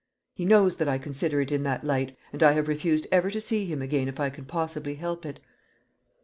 [0.33, 3.39] He knows that I consider it in that light, and I have refused ever to
[3.39, 5.39] see him again if I can possibly help it."